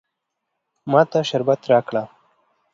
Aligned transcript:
ما 0.91 1.01
ته 1.11 1.19
شربت 1.29 1.61
راکه. 1.71 2.01